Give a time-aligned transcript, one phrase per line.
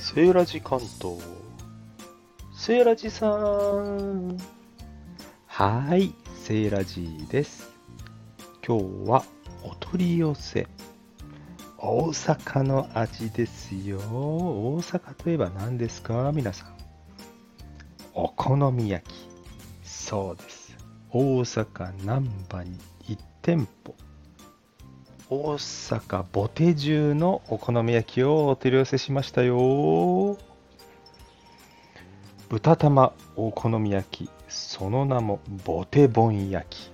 [0.00, 1.18] セーラジ関東。
[2.54, 4.38] セーラジさん。
[5.46, 7.68] はーい、セーラジです。
[8.66, 9.24] 今日は
[9.62, 10.66] お取り寄せ。
[11.76, 13.98] 大阪の味ですよ。
[13.98, 16.32] 大阪といえば何ですか？
[16.34, 16.74] 皆さん。
[18.14, 19.28] お好み焼き。
[19.84, 20.76] そうです。
[21.10, 23.79] 大阪難波に1店舗。
[25.32, 30.36] 大阪ボテ中のお好み焼きをお取り寄せしましたよ。
[32.48, 36.90] 豚玉お好み焼き、その名もボテボン焼き。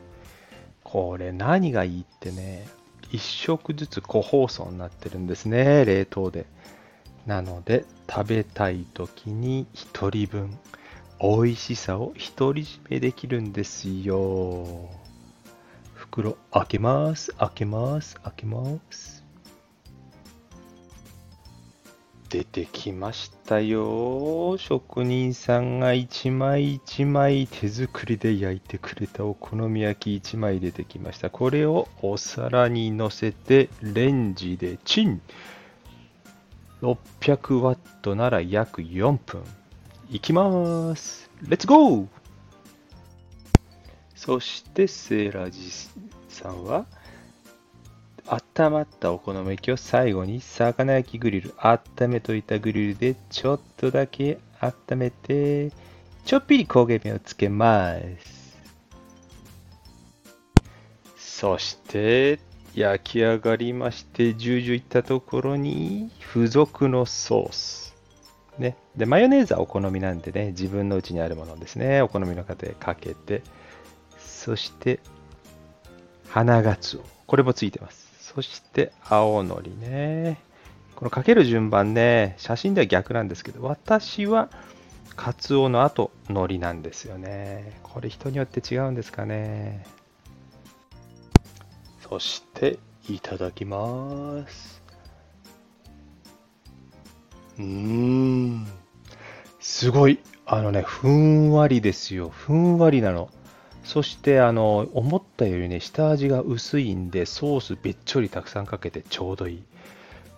[0.84, 2.68] これ何がいいってね、
[3.10, 6.44] 1食ずつ個包装になってるんですね、冷凍で。
[7.24, 10.58] なので、食べたい時に1人分、
[11.22, 15.05] 美味しさを独り占めできるんですよ。
[16.16, 19.22] 袋開けます、開けます、開けます。
[22.30, 24.56] 出てきましたよ。
[24.56, 31.28] 職人さんが一枚一枚手作りで焼いてくれたお好み焼き一枚出てきました。
[31.28, 35.20] これをお皿に乗せてレンジでチン。
[36.80, 39.42] 600ワットなら約4分。
[40.08, 41.30] いきます。
[41.42, 42.15] レッツゴー
[44.16, 45.70] そしてセーラジ
[46.28, 46.86] さんは
[48.26, 55.70] 温まったお好み焼きを最後に魚焼きグリル温めといたグリルでちょっとだけ温めて
[56.24, 58.56] ちょっぴり焦げ目をつけます
[61.16, 62.40] そして
[62.74, 67.86] 焼き上がりましてジュージュいったところに付属のソース
[68.58, 72.00] ね、でマヨネーズはお好みなんでね自分のうちにあるものですね。
[72.00, 73.42] お好みの方でかけて。
[74.46, 75.00] そして
[76.28, 77.04] 花がつお。
[77.26, 78.06] これもついてます。
[78.20, 80.38] そして青のりね。
[80.94, 84.48] このかける順番ね写真では逆なんですけど私は
[85.16, 87.80] カツオの後のりなんですよね。
[87.82, 89.84] これ人によって違うんですかね。
[92.08, 92.78] そして
[93.08, 94.80] いただきます。
[97.58, 98.64] うーん。
[99.58, 100.20] すごい。
[100.46, 102.28] あのねふんわりですよ。
[102.28, 103.28] ふんわりなの。
[103.86, 109.62] そしてあの思ったよりね下味が薄いんでソースべっちょりたくさんかけてちょうどいい。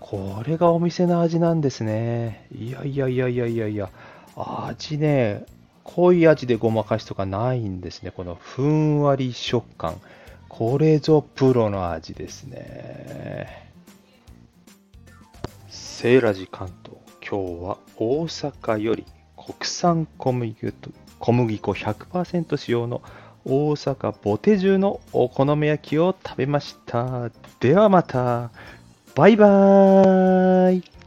[0.01, 2.47] これがお店の味なんですね。
[2.55, 3.91] いやいやいやいやいやいや。
[4.37, 5.47] 味ね
[5.83, 8.11] 濃い味でごまかしとかないんですね。
[8.11, 9.99] このふんわり食感。
[10.51, 13.73] これぞプロの味ですね。
[15.71, 16.99] セーラジ関東。
[17.27, 23.03] 今日は大阪より国産小麦粉小麦粉100%使用の
[23.49, 27.31] 大阪ボテ中のお好み焼きを食べました。
[27.61, 28.51] ではまた。
[29.15, 30.98] バイバーイ。